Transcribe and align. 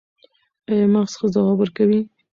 ایا 0.69 0.85
مغز 0.93 1.13
ښه 1.19 1.27
ځواب 1.33 1.57
ورکوي؟ 1.59 2.01